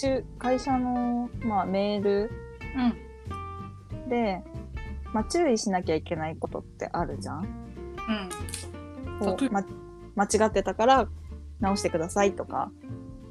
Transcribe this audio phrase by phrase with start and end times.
[0.00, 2.30] 中会社の、まあ、メール
[2.76, 4.08] うん。
[4.08, 4.42] で、
[5.12, 7.44] まあ、注意しなきゃいけないことってあるじゃん？
[9.20, 9.30] うん。
[9.30, 9.64] うま、
[10.14, 11.08] 間違ってたから
[11.60, 12.70] 直してくださいとか。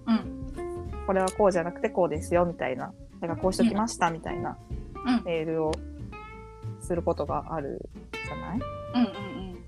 [0.08, 1.06] うん。
[1.06, 2.94] これはこうじゃなくてこうですよみたいな。
[3.22, 4.58] だからこうしときましたみたいな
[5.06, 5.24] うん。
[5.24, 5.72] メールを
[6.82, 8.60] することがあるじゃない？
[8.96, 9.66] うんうん。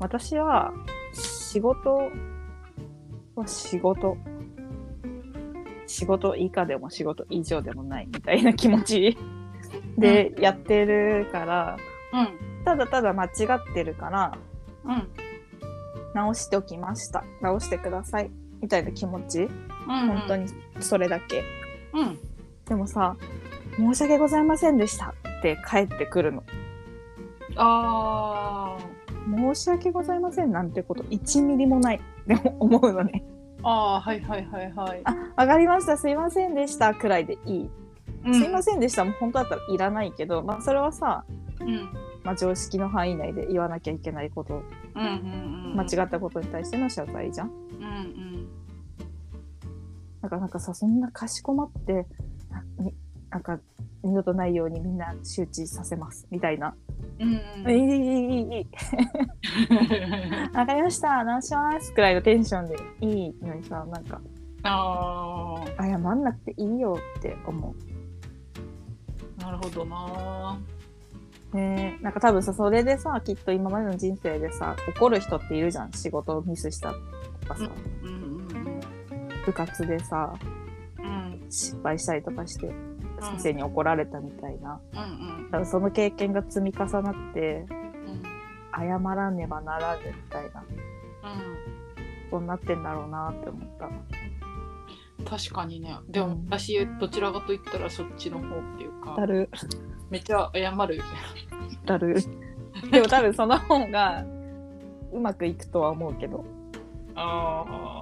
[0.00, 0.72] 私は
[1.12, 2.10] 仕事
[3.36, 4.16] は仕事
[5.90, 9.18] 仕事以下でも仕事以上でもないみたいな気持ち
[9.98, 11.76] でやってるから、
[12.12, 12.64] うん。
[12.64, 14.38] ただただ間違ってるから
[14.84, 15.08] うん。
[16.14, 17.24] 直しておきました。
[17.42, 19.40] 直してくださいみたいな気持ち。
[19.42, 19.48] うん
[19.88, 20.46] 本当に
[20.78, 21.42] それだけ、
[21.92, 22.18] うん。
[22.66, 23.16] でもさ
[23.76, 25.06] 申し訳ございませんでした
[25.38, 26.44] って返ってくるの。
[27.56, 29.54] あー。
[29.54, 32.00] 申し訳ございませんなんてこと1ミリもない。
[32.28, 33.24] でも思うのね
[33.62, 35.00] あーはいはいはいはい。
[35.04, 35.96] あわかりました。
[35.96, 36.94] すいませんでした。
[36.94, 37.70] くらいでいい、
[38.24, 38.34] うん。
[38.34, 39.04] すいませんでした。
[39.04, 41.24] もう本当だったらいらないけど、まあ、それはさ、
[41.60, 41.88] うん。
[42.22, 44.62] まあ、常識の範囲内で言わなきゃいけないこと。
[44.94, 45.76] うんうんうん。
[45.76, 47.48] 間違ったことに対しての謝罪じゃん。
[47.48, 48.48] うんうん。
[50.22, 52.06] なんかなんかさそんなかしこまって
[53.30, 53.60] なんか
[54.02, 56.74] 二度とないようにみんな周知させますみたいな。
[57.20, 58.66] うん、いい、いいいいいい。
[60.56, 61.92] わかりました、直します？
[61.92, 64.20] くらいのテンションでいいのにさ、なんか。
[64.62, 65.82] ああ。
[65.82, 67.74] 謝んなくていいよって思
[69.38, 69.40] う。
[69.40, 70.58] なるほどな。
[71.52, 75.92] ねなんか多分さ、それでさ、きっと今までの人生でさ、怒る人っているじゃん。
[75.92, 76.98] 仕事をミスしたと
[77.48, 77.70] かさ。
[78.02, 78.80] うんうんうん、
[79.44, 80.34] 部活でさ、
[80.98, 82.89] うん、失敗したりとかして。
[83.20, 85.66] 先生に怒られたみたいな、うんうん。
[85.66, 88.22] その経験が積み重なってうん。
[88.72, 90.70] 謝らねばならぬみたいなうん
[92.30, 93.90] ことになってんだろうなって思った。
[95.28, 95.96] 確かにね。
[96.08, 96.46] でもうん。
[96.48, 99.50] 私どちらかと言ったらそっちの方っていうかだる。
[100.10, 101.02] めっちゃ謝る。
[101.84, 102.16] だる。
[102.90, 104.24] でも多分その方が
[105.12, 106.44] うまくいくとは思うけど。
[107.14, 107.99] ああ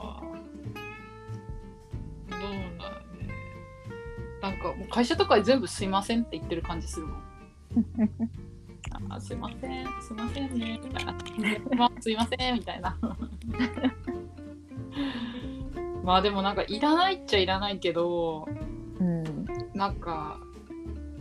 [4.41, 7.23] なんかもう会社とかで全部すいませんって言ってる感じするもん。
[9.11, 10.81] あーすいませんすいませんね。
[10.83, 11.15] みたいな
[11.77, 12.97] まあすいませんみたいな。
[16.05, 18.49] まあでもなんかいらないっちゃいらないけど
[19.01, 19.25] うん
[19.75, 20.41] なんか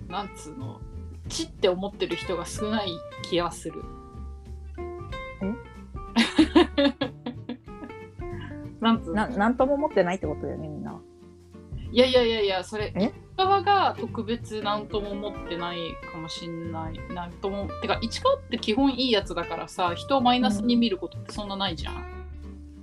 [0.08, 0.80] なんつうの？
[1.28, 2.92] ちって思ってる人が少ない
[3.24, 3.84] 気がする。
[8.80, 9.28] なんつうの？
[9.28, 10.70] ななんとも思ってないってことだよね
[11.92, 13.12] いやいやいやいやそれえ？
[13.38, 15.78] 側が特別なんとも思ってない
[16.12, 22.04] かもしんないなんともてか市川って基本いいやつだからさ人をマイナスに見ることってそんなないじゃん、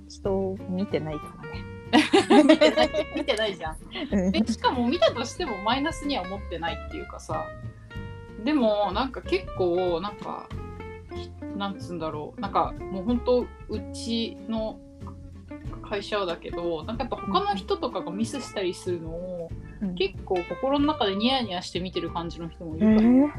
[0.07, 2.43] 人を見てないからね。
[2.43, 3.77] 見てない見てないじゃん。
[4.11, 4.31] うん。
[4.31, 7.45] でしかも見たとしてもマイナスには思ってないっていうかさ。
[8.43, 10.47] でもなんか結構なんか
[11.13, 12.41] ひなんつうんだろう。
[12.41, 13.47] なんかもう本当う
[13.93, 14.79] ちの
[15.85, 19.49] 会社はだけどなんかやっぱ他の人とかがミスしたりするのを
[19.81, 19.95] うん。
[19.95, 23.29] 結構心の中でニヤニヤして見てる感じの人もいえるから、ー、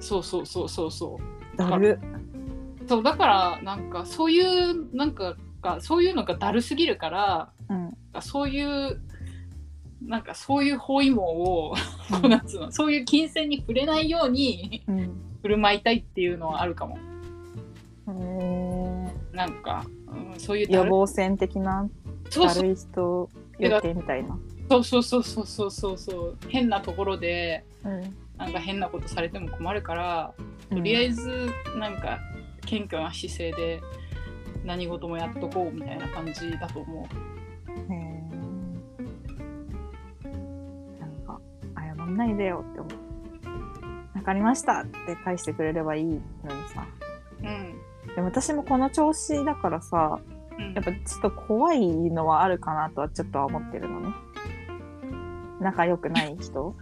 [0.00, 1.18] そうそうそうそうそ
[1.54, 1.56] う。
[1.56, 1.98] だる。
[2.86, 7.96] そうだからなんかそういうなんかがそういうのがだるすぎるからうん。
[8.20, 9.00] そういう
[10.02, 11.74] なんかそういう包囲網を、
[12.22, 12.72] うん。
[12.72, 15.18] そういう金銭に触れないようにうん。
[15.42, 16.98] 振る舞いたいっていうのはあるかも。
[18.06, 19.36] えー。
[19.36, 21.88] なんか、うん、そういう予防線的な
[22.30, 22.62] そうそう。
[22.64, 24.38] 悪い人予定みたいな。
[24.68, 26.38] そうそうそうそうそうそうそう。
[26.48, 28.16] 変なところでうん。
[28.38, 30.34] なんか変なことされても困るから
[30.68, 32.18] とりあえずなんか
[32.66, 33.80] 謙虚な姿勢で
[34.64, 37.06] 何事もやっとこうみたいな感じだと思う。
[37.72, 38.32] へー。
[40.98, 41.40] なんか
[41.76, 42.92] 謝んないでよって思う。
[44.16, 46.20] わかりましたって返してくれればいいのに
[46.74, 46.86] さ。
[46.96, 47.01] うん
[48.14, 50.18] でも私もこの調子だからさ
[50.58, 50.74] うん。
[50.74, 54.08] やっぱちょっと怖いのはあるかなとはちょっとは思ってるのね。
[55.60, 56.76] 仲良くない人？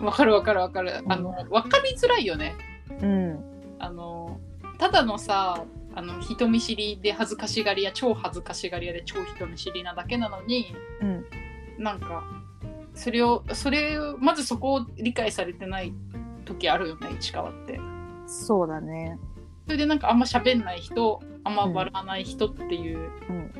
[0.00, 1.02] わかるわかるわかる。
[1.06, 2.54] あの分かりづらいよね。
[3.02, 3.44] うん。
[3.78, 4.38] あの
[4.78, 11.24] ただのさあの人見知りで恥ずかしがり屋超恥ずかしがり屋で超人見知りなだけなのにうん。
[11.78, 12.24] なんか
[12.94, 15.92] それをそれをまずそこを理解されてない
[16.44, 17.78] 時あるよね市川って。
[18.26, 19.18] そうだね
[19.64, 23.50] それでなんかあんま喋んない人あんま笑わない人っていううん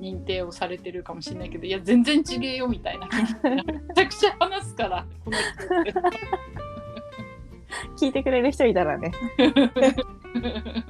[0.00, 3.14] 認定をされてるかもしれないけど、いや全然違えよみたいなめ
[3.94, 5.92] ちゃくちゃ話すからこの人って。
[7.98, 9.12] 聞いてくれる人いたらね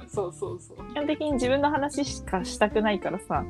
[0.07, 0.77] そうそうそう。
[0.93, 3.43] 基本的に自分の話しかしたくないからさ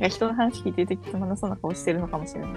[0.08, 2.50] 人の話聞いてるとつまんなそうな顔してるのかもしれない。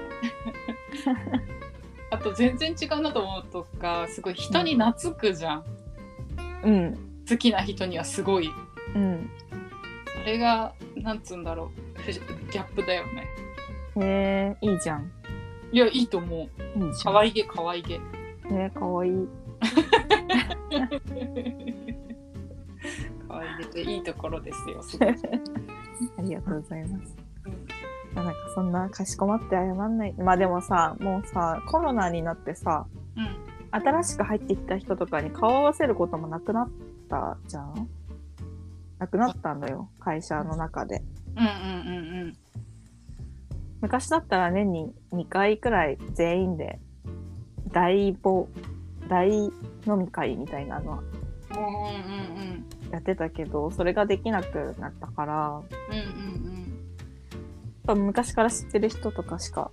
[2.12, 5.64] あと全然違うなと思うとかすごい人に懐くじゃん、
[6.64, 6.98] うん。
[7.28, 8.50] 好きな人にはすごい
[8.96, 9.30] うん。
[10.22, 13.28] あれがなんつうんだろうふギャップだよね
[13.98, 15.12] へえいいじゃん。
[15.72, 16.94] いやいいと思ういいじゃん。
[17.14, 18.00] 可愛げ可愛げ
[18.50, 19.28] ねかわいい。
[23.28, 25.10] 可愛げでいいところですよすごい
[26.18, 27.16] ありがとうございます。
[28.14, 30.14] なんかそんなかしこまって謝んない。
[30.14, 33.01] まあでもさ、もうさ、コロナになってさ、うん
[33.72, 36.70] 新しく入ってきた人とかに顔合わせることもなくなっ
[37.10, 37.90] たじゃん？
[39.00, 41.02] なくなったんだよ、会社の中で。
[41.36, 41.48] うんうん
[42.24, 42.38] うん
[43.82, 46.80] 昔だったら年に2回くらい全員で
[47.72, 48.48] 大ぼ
[49.08, 49.52] 大飲
[49.98, 51.72] み会みたいなのはうんうんうん
[52.86, 52.92] うん。
[52.92, 56.64] やってたけど、それができなくなったから、うんうん。
[56.68, 59.72] やっぱ昔から知ってる人とかしか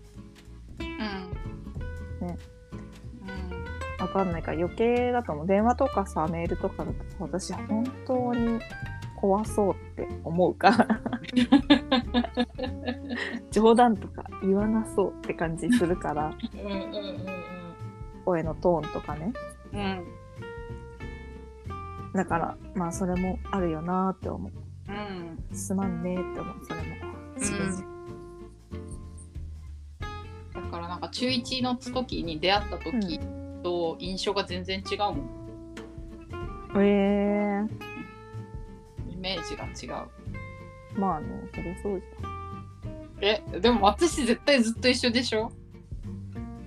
[4.08, 5.46] うんわかんないから余計だと思う。
[5.46, 8.58] 電話とかさ、メールとかだとさ私本当に
[9.16, 10.87] 怖そうって思うから。
[13.50, 17.26] 冗談とか言わなそうって感じするから、うんうんうん
[18.25, 19.32] 声のトーンとかね。
[19.72, 20.05] うんうん
[22.14, 24.52] だから、まあそれもあるよなーって思う。
[24.88, 26.87] うんすまんねーって思う、それも。
[26.93, 26.96] う
[27.94, 27.99] ん
[30.55, 33.20] だからなんか中1の時に出会った時
[33.62, 35.28] と印象が全然違うもん
[36.76, 37.64] え
[39.10, 42.05] イメージが違うー、まあね、そりゃそうじ
[43.20, 45.50] えでも私絶対ずっと一緒でしょ？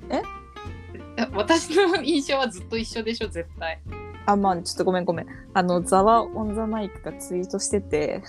[0.09, 0.21] え？
[1.17, 4.33] え私の印象はずっと一緒でしょ絶対ゃん。
[4.33, 5.27] あ、まあちょっとごめんごめん。
[5.53, 8.21] あの、ザワオンザマイクがツイートしてて、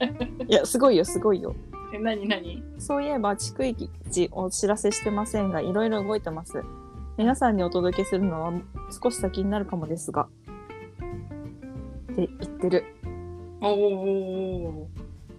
[0.48, 1.54] いや、すごいよ、すごいよ。
[1.94, 2.62] え何何？
[2.78, 6.62] そういえば、逐一お知らせしてませんが、いろいろ動いてます。
[7.18, 8.52] 皆さんにお届けするのは
[9.02, 10.28] 少し先になるかもですが。
[12.12, 12.84] って言ってる。
[13.60, 14.88] おお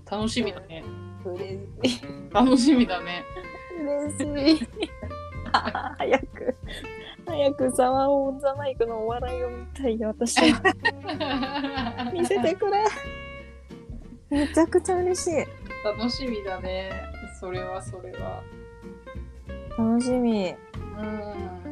[0.10, 0.84] 楽しみだね
[1.26, 1.40] 嬉
[1.90, 2.02] しい。
[2.32, 3.26] 楽しみだね
[4.18, 4.68] 嬉しい。
[5.52, 6.56] 早く、
[7.26, 10.42] 早くザワオンザマイクのお笑いを見たいよ、私。
[12.14, 12.84] 見せてくれ。
[14.30, 15.46] めちゃくちゃ嬉しい。
[15.84, 16.92] 楽しみだね
[17.40, 18.42] それはそれは
[19.78, 20.54] 楽しみ。
[20.98, 21.63] うん